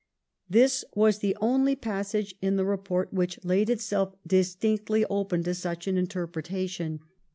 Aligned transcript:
This 0.49 0.83
was 0.95 1.19
the 1.19 1.37
only 1.39 1.75
passage 1.75 2.33
in 2.41 2.55
the 2.55 2.65
report 2.65 3.13
which 3.13 3.37
laid 3.45 3.69
itself 3.69 4.15
distinctly 4.25 5.05
open 5.11 5.43
to 5.43 5.53
such 5.53 5.85
an 5.85 5.95
interpretation. 5.95 7.01